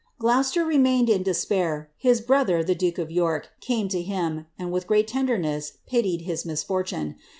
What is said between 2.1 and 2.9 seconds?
brother, the